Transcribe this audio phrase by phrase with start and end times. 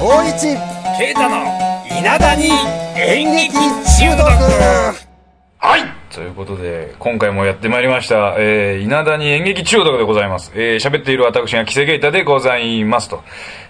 [0.00, 0.56] 総一
[0.98, 1.36] ケイタの
[1.84, 2.48] 稲田に
[2.96, 4.24] 演劇中毒
[5.58, 10.52] はいということで、今回もやってまいりました、えー、稲田に演劇中毒でございます。
[10.54, 13.22] えー、喋っている私がキセゲイタでございますと。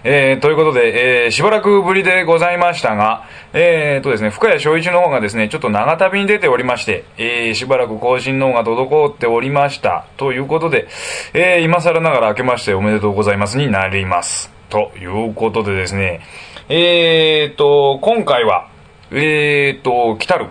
[0.05, 10.05] えー、ということで、えー、しばらくぶりでございましたが、えーとですね、深谷翔一の方がですね、ちょっと長旅に出ておりまして、えー、しばらく更新の方が滞っておりました。
[10.15, 10.87] ということで、
[11.33, 14.60] えー、今更ながら明けましておめでとうございますになります。
[14.71, 16.21] ということでですね、
[16.69, 18.69] えーと、今回は、
[19.11, 20.47] えーと、来たる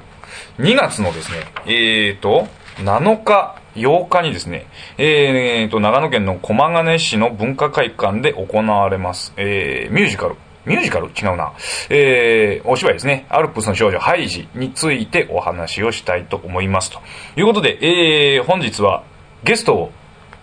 [0.58, 2.46] 2月のですね、えーと、
[2.76, 4.66] 7日、8日にですね、
[4.98, 11.06] えーと、長野県の駒ヶ根市の文化会館で行われます、えー、ミュージカル、ミュージカル？
[11.06, 11.54] 違うな。
[11.88, 13.24] えー、お芝居ですね。
[13.30, 16.90] アルプスの少女ハイジについてお話をしたいと思います。
[16.90, 17.00] と
[17.36, 19.02] いうことで、えー、本日は
[19.42, 19.92] ゲストを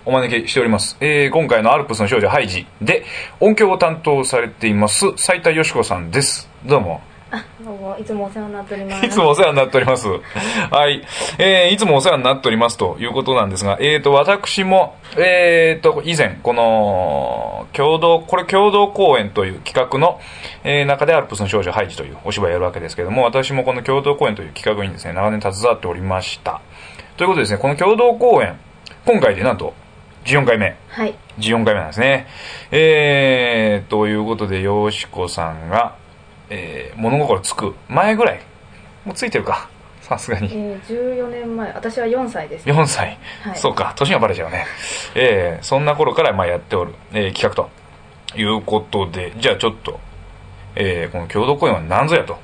[0.08, 0.96] お招きしております。
[1.02, 3.04] えー、今回のアルプスの少女ハイジで
[3.42, 6.50] 音響を担当されています、斉田よし子さんです。
[6.66, 7.02] どうも。
[7.30, 9.06] あ、どうも、いつもお世話になっております。
[9.06, 10.08] いつもお世話になっております。
[10.08, 11.06] はい。
[11.38, 20.22] えー、いつもお世話になっておりますということなんですが、えーと、私も、えーと、以前、この、共同、これ共同公演という企画の、
[20.64, 26.62] えー、中でアルプスの少女ハイジというお芝居をやるわけですけれども、私もこの共同公演という企画にですね、長年携わっておりました。
[27.18, 28.58] ということでですね、この共同公演、
[29.06, 29.74] 今回でなんと、
[30.28, 30.76] 14回目。
[30.90, 31.16] はい。
[31.40, 32.28] 14回目なんですね。
[32.72, 35.96] えー、ということで、よしこさんが、
[36.50, 38.42] えー、物心つく前ぐらい。
[39.06, 39.70] もうついてるか。
[40.02, 40.50] さすがに。
[40.52, 42.68] えー、14年前、私は4歳です。
[42.68, 43.18] 4歳。
[43.42, 44.66] はいそうか、年がバレちゃうね。
[45.16, 47.70] えー、そんな頃からまあやっておる、えー、企画と
[48.38, 50.00] いうことで、じゃあちょっと、
[50.76, 52.38] えー、この共同公演は何ぞやと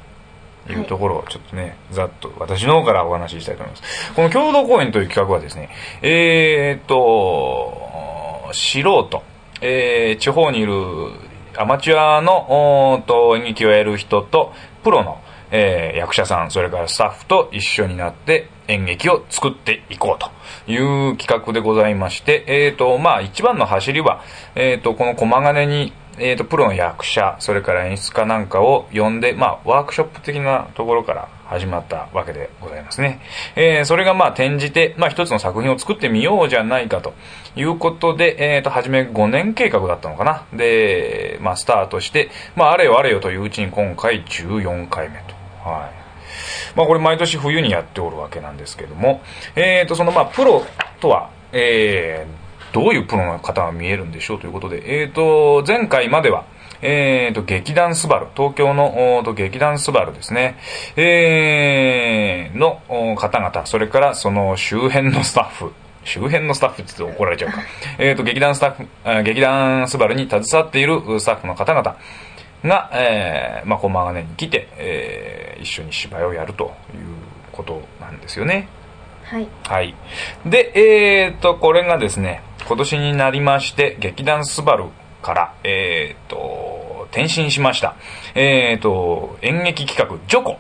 [0.70, 4.14] いうところをちょっとね、ざっと私の方からお話ししたいと思います。
[4.14, 5.70] この共同公演という企画はですね、
[6.02, 9.24] えーと、素人、
[9.62, 10.74] えー、地方にいる
[11.58, 14.54] アマチュアのおと演劇をやる人と、
[14.84, 15.20] プロの、
[15.52, 20.24] えー役者さん、それからスタッフと一緒になって演劇を作っていこう
[20.66, 20.78] とい
[21.12, 24.22] う企画でございまして、えっ、と、まあ一番の走りは、
[24.56, 33.20] えっ、と、この駒ヶ根に、えっ、と、プロの役者、それから演出家なんかを呼んで、まあワークショップ的なところから始まったわけでございますね。
[33.56, 37.14] えーそれがまあ転じて、まあ一つの作品を作ってみようじゃないかと
[37.56, 40.46] いうことで、えっ、と、初め5年計画だったのかな。
[40.54, 45.70] で、まあスタートして、まああれよあれよといううちに今回14回目と。
[45.70, 46.04] はい。
[46.76, 49.22] まあこれ毎年冬にやっておるわけなんですけども、
[49.56, 50.64] えーと、そのまあプロ
[51.00, 52.43] とは、えー、
[52.74, 56.46] どういうプロの方が見えるんでしょうということで、えーと、前回までは、
[56.82, 60.58] えーと、劇団スバル、東京のおーと劇団スバルですね、
[60.98, 65.72] えー、のお方々、それからその周辺のスタッフ、
[66.04, 67.62] 周辺のスタッフって言って怒られちゃうか。
[68.00, 71.96] えーと、劇団スタッフ、あ劇団スバルに携わっているスタッフの方々
[72.64, 77.02] が、えー、まあ、駒ヶ根に来て、えー、一緒に芝居をやるという
[77.52, 78.68] ことなんですよね。
[79.24, 79.48] はい。
[79.64, 79.96] はい。
[80.46, 84.86] で、えーと、これがですね、今年になりまして、劇団スバル
[85.22, 87.96] から、えーと、転身しました。
[88.36, 90.58] えーと、演劇企画、ジョコ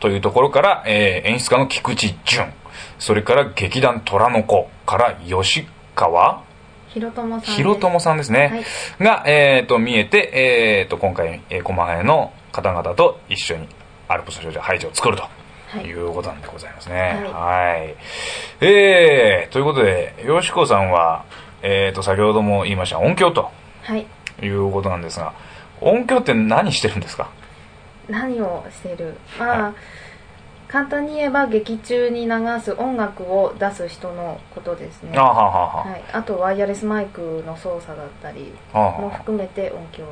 [0.00, 2.52] というところから、えー演出家の菊池淳、
[2.98, 6.42] それから劇団虎の子から吉川
[6.88, 7.52] ひろともさんです。
[7.52, 8.64] ひろともさんですね。
[9.00, 10.30] が、えっ、と、見えて、
[10.80, 13.68] えっ、と、今回、えー、駒ヶ根の方々と一緒に
[14.06, 15.43] アルプスの少女ハイジを作ると。
[15.78, 15.92] はいい。
[15.94, 17.20] うことなんでございますね。
[17.32, 17.94] ははい。
[18.60, 21.24] えー、ということで、よしこさんは、
[21.62, 23.50] えっ、と、先ほども言いました音響と
[23.82, 24.06] はい。
[24.42, 25.32] いうことなんですが、
[25.80, 27.28] 音響って何してるんですか？
[28.08, 29.16] 何をしている？
[29.38, 29.74] まあ、は
[30.68, 32.30] 簡単に言えば劇中に流
[32.60, 35.16] す音楽を出す人のことですね。
[35.16, 36.02] あはあはあははい。
[36.12, 40.04] あと、ワイヤレスマイクの操作だったりも含めて音響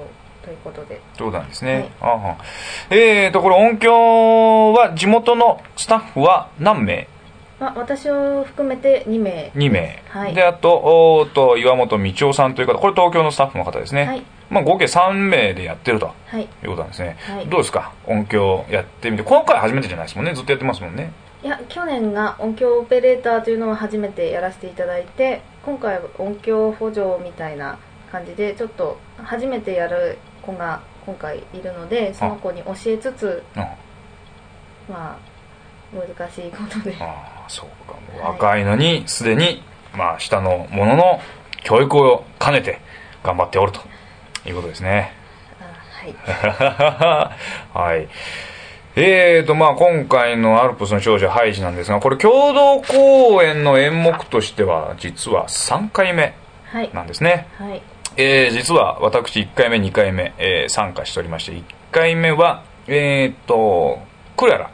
[0.43, 1.01] ということで。
[1.17, 1.91] というなんですね。
[2.01, 2.45] あはあ
[2.91, 7.09] えーと、これ音響は地元のスタッフは何名？
[7.61, 9.53] まあ、私を含めて2名。
[9.55, 10.35] 2名、はい。
[10.35, 10.75] であと
[11.21, 12.75] おと岩本道夫さんという方。
[12.79, 14.23] これ東京のスタッフの方ですね、はい。
[14.51, 16.43] まあ、合計3名でやってるとはい。
[16.43, 17.47] いうことなんですね、はい。
[17.47, 17.93] どうですか？
[18.07, 19.23] 音響やってみて。
[19.23, 20.35] 今回初めてじゃないですもんね。
[20.35, 21.13] ずっとやってますもんね。
[21.45, 27.79] いや去年が音響オペレーターというのを初めてやらせていただいて今回は音響補助みたいな
[28.13, 33.63] 感じでちょっと初めてやる子が今回いるのでその子に教えつつうん
[34.93, 35.19] まあ
[35.93, 36.97] 難しいことで。
[37.01, 37.95] ああそうか。
[37.95, 38.33] もうはい。
[38.33, 39.63] 若いのにすでに
[39.97, 41.21] まあ下の者の
[41.65, 42.81] 教育を兼ねて
[43.23, 43.81] 頑張っておると
[44.49, 45.13] いうことですね。
[45.61, 45.65] あ
[47.75, 47.95] はい。
[47.95, 48.09] はい。
[48.95, 56.35] えーと、まあ今回のアルプスの少女ハイジなんですが、これ共同公演の演目としては、実は3回目
[56.65, 56.91] はい。
[56.93, 57.47] なんですね。
[57.59, 57.83] はい
[58.17, 64.01] えー実は私1回目、2回目、えー参加しておりまして、1回目は、えーっと、
[64.37, 64.71] クララ、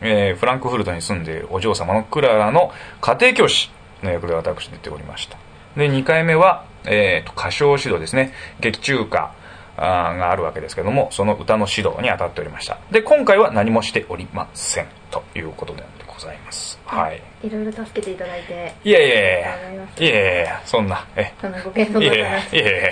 [0.00, 3.70] えーフランクフルトに住んでいるお嬢様のクララの家庭教師
[4.02, 5.38] の役で私出ておりました。
[5.76, 8.32] で、2回目は、えーっと、歌唱指導ですね。
[8.60, 9.32] 劇中歌
[9.76, 12.78] あがあるわけですけども、その歌の指導に当たっておりました。
[12.90, 14.86] で、今回は何もしておりません。
[15.10, 15.84] ということで
[16.26, 16.78] ざいます。
[16.84, 17.22] はい。
[17.46, 22.90] いろいろ助けていただいていやいやいやいますいやいやいやそんな、え、そのご謙遜のいやいや話いやいや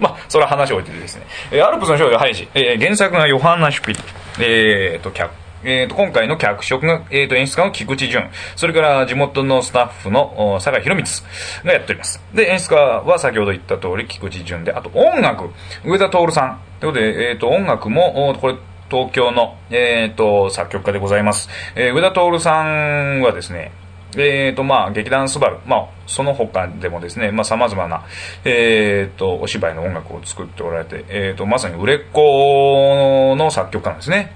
[0.00, 1.26] まあ、それは話を置いててですね。
[1.52, 4.00] えーアルプスの少女ハイジ、えー原作がヨハンナ・シュピリ。
[4.40, 5.30] えーと、脚
[5.64, 8.30] えーと、今回の脚色が、えーと、演出家の菊池淳。
[8.54, 12.22] それから地元のスタッフのお酒井宏光がやっております。
[12.32, 15.50] で、演出家は先ほど言った通り菊池淳で、あと音楽、
[15.84, 16.60] 上田徹さん。
[16.78, 18.54] ということで、えーと、音楽も、おこれ、
[18.90, 21.48] 東京の、えーと、作曲家でございます。
[21.74, 23.72] えー上田徹さんはですね、
[24.16, 28.04] えーと、まあ、劇団スバル、まあ、その他でもですね、まあ、様々な、
[28.44, 34.32] えーと、お芝居の音楽を作っておられて、えーと、まさに売れっ子の作曲家なんですね。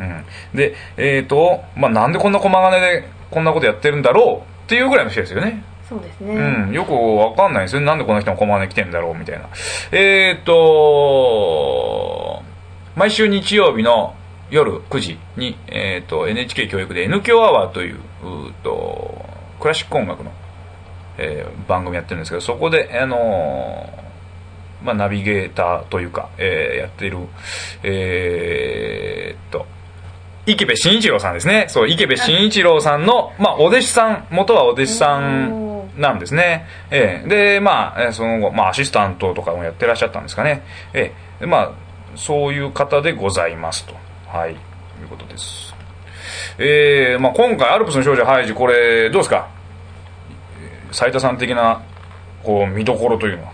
[0.00, 0.24] うん。
[0.54, 5.62] で、えーと、まあ、なんでこんな駒金でこんなことやってるんだろうっていうぐらいの人ですよね。
[5.88, 7.86] そうですね、うん、よくわかんないですよね。
[7.86, 9.48] なんでこの人の駒金来てんだろうみたいな。
[9.90, 12.42] えーと、
[12.96, 14.14] 毎週日曜日の
[14.50, 19.24] 夜9時に、えー、と NHK 教育で N 教アワーといううーと
[19.60, 20.30] クラシック音楽の、
[21.18, 27.18] えー番組やってるんですけどそこで、あのーまあ、ナビゲーターというか、えーやってる
[27.82, 29.66] えーっと
[30.44, 35.62] 池部慎一郎さんですねそう池部慎一郎さんの、まあ、お弟子さん元はお弟子さん
[35.96, 36.66] なんですね。
[36.90, 40.62] ええで、まあ、その後、まあ、アシスタントとかもやってらっしゃったんですかね。
[40.94, 41.72] ええまあ、
[42.16, 43.94] そういう方でございますと。
[44.28, 44.52] はい。
[44.52, 45.74] いうことです。
[46.58, 49.48] ええまあ、今回、アルプスの少女ハイジ、これ、どうですか？
[50.92, 51.82] 斉田さん的な、
[52.42, 53.52] こう、見どころというのは、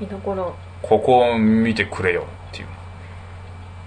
[0.00, 2.66] 見どころここを見てくれよっていう。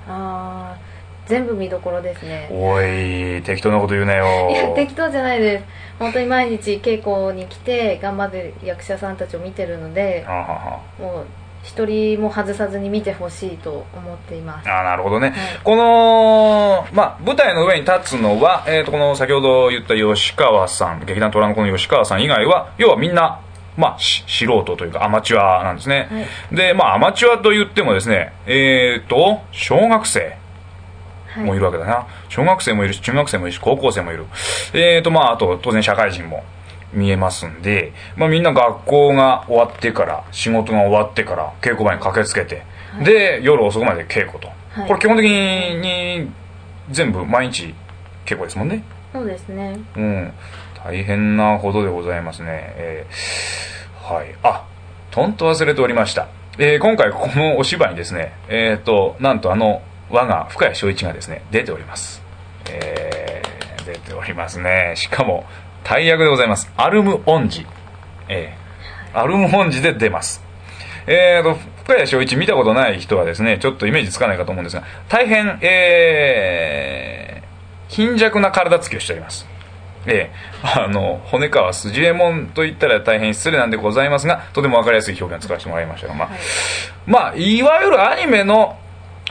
[0.07, 0.94] あー
[1.25, 4.50] 全部見どころですねおい、適当なこと言うなよ。
[4.51, 5.65] いや適当じゃないです
[5.97, 10.25] 本当に毎日稽古に来て頑張ってる役者さんたちを見てるので
[11.00, 11.25] もう
[11.63, 14.69] 一人も外さずに見てほしいと思っています。
[14.69, 15.38] あなるほどね、はい。
[15.63, 23.39] この、まあ、舞台の上に立つのは、えー、とこの先ほど言った吉川さん劇団トランコの吉川さん以外は要はみんな、
[23.77, 26.21] まあ、し素人というかアマチュアなんですね、は
[26.54, 26.56] い。
[26.56, 30.38] で、まあ、アマチュアと言ってもですねえっ、と小学生
[31.33, 31.45] はい。
[31.45, 34.25] もいるわけだな、小学生もいるし中学生もいるし高校生もいる。
[34.74, 36.44] えーとまああと当然社会人も
[36.94, 43.06] 見えますんで、まあ、みんな学校が終わってから仕事が終わってから稽古場に駆けつけて、はい。
[43.06, 44.88] で夜遅くまで稽古と、はい。
[44.88, 46.31] これ基本的に
[46.92, 47.74] 全部毎日
[48.25, 48.84] 稽古ですもんね。
[49.12, 49.80] そうですね。
[49.95, 50.34] うん。
[50.84, 52.74] 大変なほどでございますね。
[52.78, 54.36] えーはい。
[54.44, 54.66] あ
[55.12, 62.22] とんと忘れておりました、えー今回このお芝居にですねえっ、となんとあの我が深谷翔一がですね出ております。
[62.69, 64.94] えー出ておりますね。
[64.95, 65.45] しかも
[65.83, 66.71] 大役でございます。
[66.77, 67.65] アルムオンジ。
[68.30, 68.63] えー
[69.13, 70.41] アルムオンジで出ます。
[71.06, 79.45] えーと、深谷翔一見たことない人はですね、ちょっとイメージつかないかと思うんですが、大変、えー、貧弱な体つきをしております。
[80.07, 80.31] ええ。
[80.63, 86.39] あの、骨川筋右衛門と言ったら大変失礼なんでございますが、とてもわかりやすい表現を使わせてもらいましたが、まあ、はい。
[87.06, 88.77] まあ、いわゆるアニメの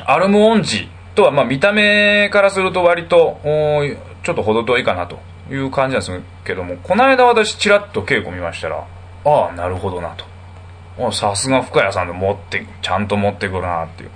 [0.06, 3.40] アルムオンジとは、まあ、見た目からすると割と、
[4.22, 5.18] ちょっと程遠いかなと
[5.52, 8.86] いう感じなんですけども、この間私ちらっと稽古見ましたら、
[9.24, 10.24] ああ、なるほどなと。
[10.98, 14.10] あさすが深谷さんで持って、ちゃんと持ってくるなっていう。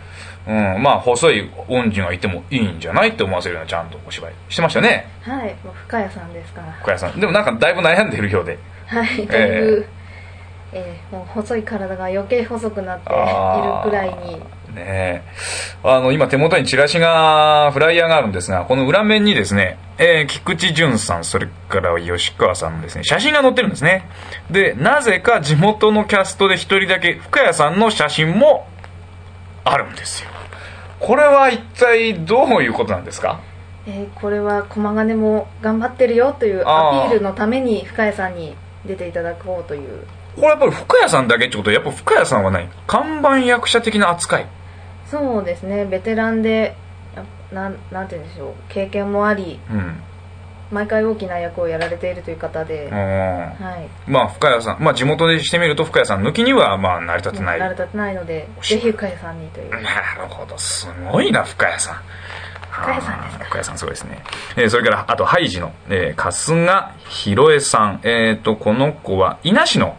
[0.49, 7.21] うん、まあ、細い恩人がいてもいいんじゃないって思わせるようなちゃんとお芝居してましたね、はいもう深谷さんですから深谷さん。
[7.21, 8.59] でもなんかだいぶ悩んでいるようで。
[8.87, 9.87] はいだいぶ、
[10.73, 14.43] えーもう細い体が余計細くなっているくらいに
[14.76, 15.23] ねえ。
[15.83, 24.09] あの、今手元にチラシが、フライヤーがあるんですが、この裏面にですね、えー菊池淳さん、それから吉川さんのですね、写真が載ってるんですね。
[24.50, 28.68] で、なぜか地元のキャストで一人だけ深谷さんの写真も
[29.64, 30.30] あるんですよ。
[31.00, 33.40] これは一体どういうことなんですか？
[33.87, 40.06] えーこれは駒金も頑張ってるよというアピールのために深谷さんに出ていただこうという
[40.37, 42.68] これやっぱり深谷さんだけってことは、やっぱ深谷さんは何？
[42.87, 44.47] 看板役者的な扱い。
[45.11, 45.85] そうですね。
[45.85, 46.75] ベテランで
[47.15, 48.55] やなんなんて言うんでしょう。
[48.69, 50.03] 経験もありうん。
[50.73, 52.97] 毎回大きな役をやられているという方で、うん。
[52.97, 53.89] はい。
[54.11, 57.61] まあ深谷さん、まあ地元でしてみると深谷さん抜きにはまあ成り立ってない。
[57.61, 59.71] 慣れ立てないのでぜひ深谷さんにという。
[59.71, 61.97] なるほど、すごいな、深谷さん。
[62.73, 63.45] 深谷さんですか？
[63.45, 64.23] 深谷さん、すごいですね。
[64.57, 68.01] えーそれから、あと、ハイジの、えー、春日博恵さん。
[68.03, 69.97] えっ、と、この子は、伊那市の、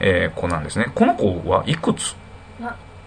[0.00, 0.86] えー子なんですね。
[0.94, 2.14] この子はいくつ？
[2.14, 2.25] まあ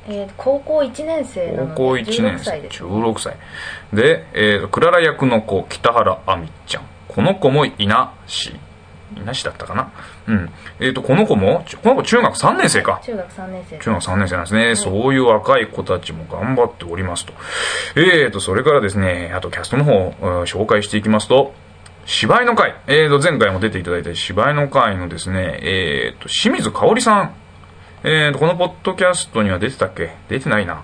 [0.10, 3.36] えー高校1年生なので高校1 16年生歳です、16歳。
[3.94, 6.84] で、えークララ役の子北原亜美ちゃん。
[7.08, 8.54] この子も稲市
[9.16, 9.92] 稲市だったかな？
[10.28, 10.50] うん。
[10.80, 13.02] えっ、とこの子もちこの子中学3年生か。
[13.04, 17.34] 中学3年生中学3年生なんですね、そういう若い子たちも頑張っておりますと。
[17.96, 20.12] えーとそれからですねあとキャストの方
[20.46, 21.54] 紹介していきますと。
[22.06, 27.36] 芝居の会、えー、と前回も出ていただいた芝居の会のですね、えー、と清水香織さん
[28.04, 30.16] えー、とこのポッドキャストには出てたっけ？
[30.30, 30.84] 出てないな。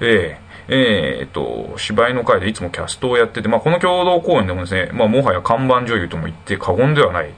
[0.00, 7.30] えーえー、と、芝居の会でいつもキャストをやってて、まあ、この共同公演でもですね、まあ、もはや看板女優とも言って過言ではない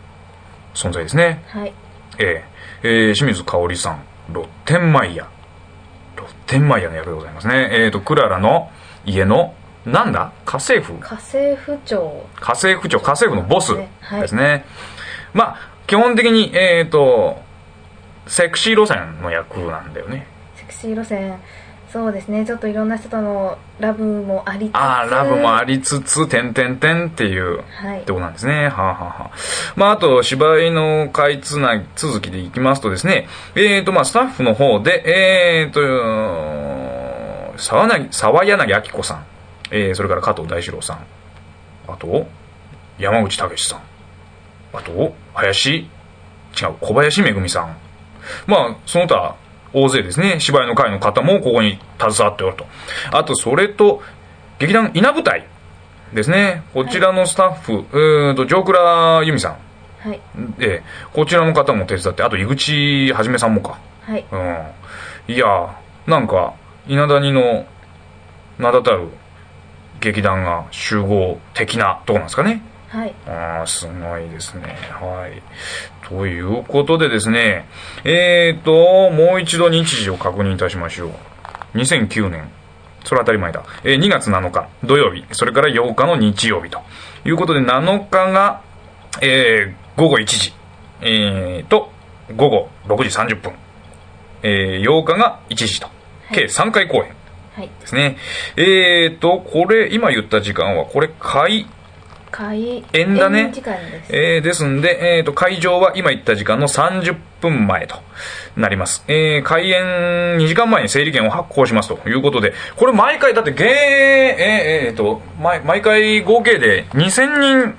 [0.73, 1.44] 存在ですね。
[1.49, 1.75] はい
[2.18, 5.28] えーえー清水香織さん、ロッテンマイヤ。
[6.16, 7.68] ロッテンマイヤの役でございますね。
[7.70, 8.70] えー、と、クララの
[9.04, 9.54] 家の、
[9.85, 10.32] なんだ？
[10.44, 14.64] 家政婦家政婦長家政婦長、家政婦のボスはいですね。
[15.35, 15.56] まあ、
[15.87, 17.42] 基本的に、えっ、と、
[18.28, 20.26] セクシー路線の役なんだよね。
[20.56, 21.40] セクシー路線。
[21.92, 22.44] そうですね。
[22.44, 24.76] ちょっといろんな人とのラブもありつつ。
[24.76, 28.02] ああ、ラブもありつつ、てんてんてんっていう、はい。
[28.02, 28.68] ってことなんですね。
[28.68, 29.30] はあ、はあはあ、
[29.75, 35.80] まあ、あと、芝居の回つな続きでいきますとですね、えっ、と、まあ、スタッフの方で、えっ、と、
[37.56, 39.25] 沢柳、沢柳明子さん、
[39.70, 41.06] えー、それから加藤大志郎さん、
[41.88, 42.26] あと、
[42.99, 43.80] 山口武さん、
[44.75, 45.87] あと、林、違
[46.66, 47.88] う、小林めぐみさん。
[48.47, 49.35] まあ、その他、
[49.73, 52.66] 大勢ですね、芝居の会の方もここに携わっておると。
[53.12, 54.02] あと、それと、
[54.58, 55.47] 劇団稲舞台
[56.12, 56.62] ですね。
[56.75, 59.56] こちらのスタッフ、うーんと、上倉由美さん。
[60.00, 60.20] はい
[60.61, 60.82] ええ
[61.12, 63.78] こちらの方も手伝って、あと、井口はじめさんもか。
[64.02, 65.35] はいうん。
[65.35, 66.54] いやーなんか、
[66.87, 67.66] 稲谷の
[68.58, 69.08] 名だたる
[70.00, 72.62] 劇団が集合的なとこなんですかね。
[72.88, 74.76] はいああ、すごいですね。
[74.92, 75.42] はい。
[76.09, 77.66] ということでですね、
[78.04, 81.78] えーと、もう一度日時を確認いたしましょう。
[81.78, 82.50] 2009年。
[83.04, 83.62] それは当たり前だ。
[83.85, 86.80] えー2月7日土曜日、それから8日の日曜日と
[87.26, 88.62] いうことで、7日が、
[89.21, 90.52] えー午後1時、
[91.02, 91.92] えーと、
[92.37, 93.52] 午後6時30分、
[94.42, 95.88] えー8日が1時と、
[96.33, 97.11] 計3回公演
[97.54, 98.16] はいですね。
[98.57, 101.66] えーと、これ、今言った時間は、これ、開
[102.30, 103.52] 開演だね
[104.11, 107.97] えーですんで、えーと、会場は今言った時間の30分前と
[108.56, 109.04] なります。
[109.08, 109.82] えー開演
[110.38, 117.38] 2時間前に整理券を発行しますということで、これ毎回、だって、芸、えーえーと、毎毎回合計で2000
[117.70, 117.75] 人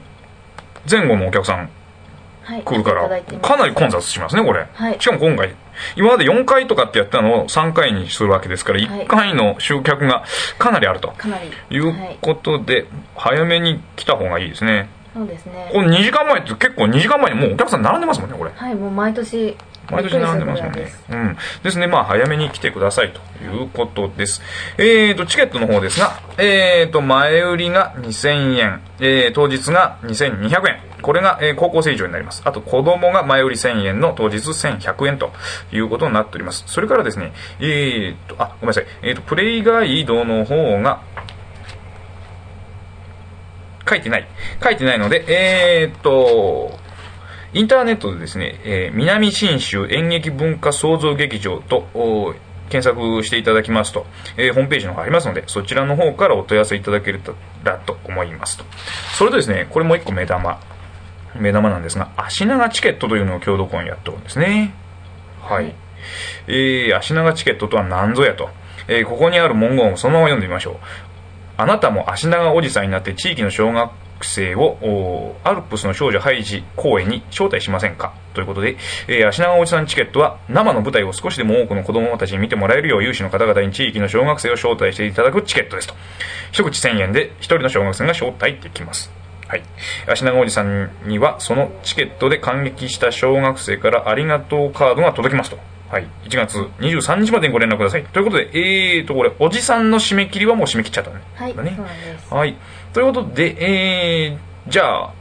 [0.90, 1.70] 前後のお客さん
[2.44, 4.68] はい来るからかなり混雑しますね、これ。
[4.74, 5.54] はいしかも今回、
[5.96, 10.24] 今まで4回とかってやったのを3回にするわけですから、はい1回の集客が
[10.58, 14.90] かなりあるとかなりいうはいことで、早めに来た方がいいですね。
[15.14, 18.52] そうですねこの2時間前って結構2時間前にもうお客さん並んでますもんね、これ。
[18.54, 19.58] はいもう毎年
[19.92, 20.92] 毎年並んでますもんね。
[21.10, 21.38] うん。
[21.64, 24.42] ですね、まあ早めに来てくださいということです。
[24.78, 30.89] えーと、チケットの方ですが、えーと、前売りが2000円、えー、当日が2200円。
[31.02, 32.42] これが、え高校生以上になります。
[32.46, 35.32] あと、子供が前売り1000円の当日1100円と
[35.72, 36.64] いうことになっております。
[36.68, 38.86] それからですね、えーっと、あ、ごめんなさい。
[39.02, 41.02] えーっと、プレイガイドの方が、
[43.90, 44.28] 書いてない。
[44.64, 46.78] 書いてないので、えーっと、
[47.54, 51.88] インターネットでですね、えー南信州演劇文化創造劇場と、
[52.70, 54.06] 検索していただきますと、
[54.38, 58.66] えーホームページの方ありますので、そちらの方からお問い合わせいただけたらと思いますと。
[59.18, 60.60] それとですね、これもう一個目玉。
[61.40, 64.74] 目玉なんですが、足長チケットというのを共同公演やっておるんですね。
[65.42, 65.74] はい。
[66.48, 68.50] えー、足長チケットとは何ぞやと。
[68.88, 70.76] えーここにある文言をそのまま読んでみましょう。
[71.58, 73.92] あなたも足長おじさんになって地域の小学
[74.22, 78.14] 生をアルプスの少女ハイジ公演に招待しませんか？
[78.34, 78.78] ということで、
[79.08, 85.94] えー足長おじさんチケットは生の舞台を少しでも多くの子供たちに見てもらえるよう有志の方々に地域の小学生を招待していただくチケットですと。
[86.52, 89.12] 一口1000円で一人の小学生が招待できます。
[89.50, 89.64] はい。
[90.08, 95.58] 足長おじさんにはそのチケットで感激した小学生からありがとうカードが届きますと。
[95.90, 96.08] はい。
[96.26, 98.04] 1月23日までにご連絡ください。
[98.06, 101.22] ということで、えーと、これ、おじさんの締め切りはもう締め切っちゃったね。
[101.34, 102.56] はいだねそうなんですはい。
[102.94, 105.14] ということで、えー、じゃあ、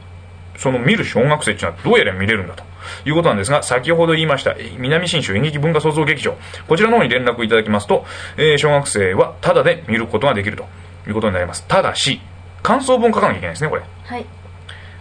[0.57, 2.63] その見る小学生っていうのはどうやら見れるんだと
[3.05, 6.35] いうことなんですが、先ほど言いました、えー南信州演劇文化創造劇場、
[6.67, 8.05] こちらの方に連絡いただきますと、
[8.37, 10.65] えー小学生はタダで見ることができると
[11.07, 11.65] いうことになります。
[11.67, 12.21] ただし、
[12.63, 13.83] 感想文書かなきゃいけないですね、これ。
[14.05, 14.25] はい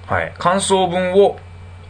[0.06, 0.34] はい。
[0.38, 1.38] 感想文を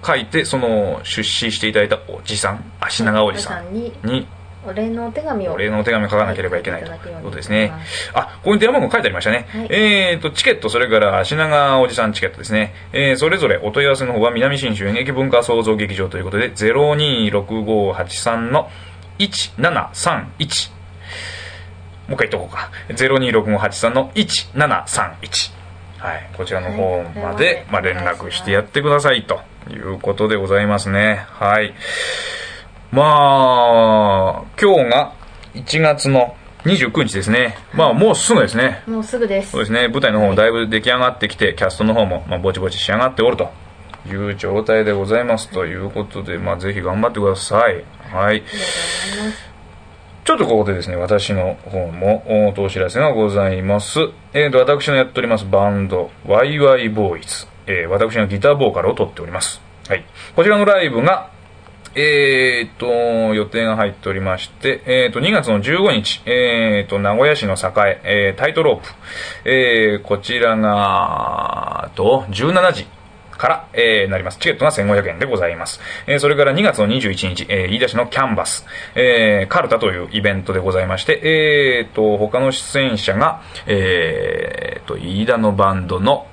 [0.05, 4.27] 書いて、その、出資していただいたおじさん、足長おじさんおじさんにに
[4.67, 7.73] お礼のお手紙をお礼のお手紙を書かなければいけないということですね。
[8.13, 9.47] あ、ここに電話番号書いてありましたね。
[9.51, 12.75] はいえーと、チケット、それから品川おじさんチケットですね。
[12.93, 18.69] えーそれぞれお問い合わせの方は南新州演劇文化創造劇場ということで、026583の
[19.19, 20.71] 1731。
[22.09, 22.71] もう一回言っとこうか。
[22.89, 25.58] 026583の1731。
[25.99, 26.31] はい。
[26.37, 29.41] こちらの方まで、まあ、連絡してやってくださいと
[29.71, 31.27] いうことでございますね。
[31.29, 31.75] はい。
[32.91, 35.13] まあ、今日が
[35.55, 37.57] 1月の29日ですね。
[37.75, 38.83] まあ、もうすぐですね。
[38.87, 39.89] もうすぐですそうですね。
[39.89, 43.51] 舞台の方もだいぶ出来上がってきて、キャストの方も、まあ、ぼちぼち仕上がっておると
[44.07, 45.49] いう状態でございます。
[45.51, 47.75] ということで、まあ、ぜひ頑張ってください。
[47.75, 47.85] はい。
[48.13, 49.58] ありがとうございます
[50.29, 53.99] ちょっとここでですね、私の方もお知らせがございます。
[54.35, 57.47] えーと、私のやっておりますバンド、ワイワイボーイズ。
[57.67, 59.63] えー私がギターボーカルを取っております。
[59.89, 60.05] はい。
[60.37, 61.31] こちらのライブが、
[61.95, 62.87] えーと、
[63.35, 68.89] 予定が入っておりまして、えーと、2月の15日、えーと、名古屋市の栄、えータイトロープ。
[69.51, 72.98] えーこちらが、と、17時。
[73.39, 74.39] から、えーなります。
[74.39, 75.81] チケットが1500円でございます。
[76.07, 86.27] えーそれから2月の21日、えー飯田市のキャンバス、えーカルタというイベントでございまして、えーと、他の出演者が、えーと、飯田のバンドの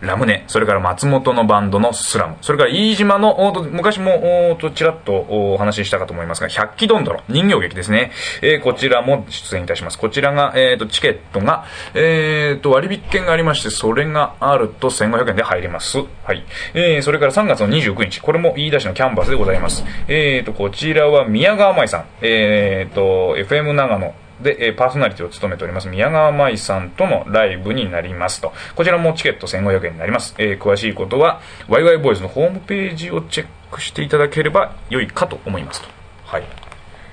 [0.00, 8.12] ラムネ、それから松本のバンドのスラム、それから飯島の、昔も、と、ちらっとお話ししたかと思いますが、百鬼どんどろ、人形劇ですね。
[8.42, 9.98] えーこちらも出演いたします。
[9.98, 11.64] こちらが、えーと、チケットが、
[11.94, 15.98] えーと、割引券がありまして、それがあると1500円で入ります。
[16.24, 16.44] はい。
[16.74, 19.84] えー、それから3月の29日、これも飯田市のキャンバスでございます。
[20.06, 28.52] えーと、こちらは宮川舞さん、えーと、FM 長野、で、えーパーソナリティを務めております宮川舞さんとのライブになりますと。
[28.76, 30.34] こちらもチケット1500円になります。
[30.38, 35.88] えー詳しいことは、ワイワイボーイズのホームページをチェックしていただければ良いかと思いますと。
[36.26, 36.42] はい。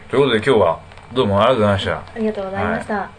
[0.09, 0.79] ということで今日は
[1.13, 1.91] どうもありがとうございました。
[1.97, 3.09] ありがとうございました、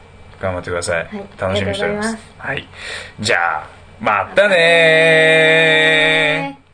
[0.41, 1.05] 頑張ってください。
[1.05, 2.17] はい楽しみにしております。
[2.39, 2.69] はい。
[3.21, 3.67] じゃあ、
[4.01, 6.66] またねー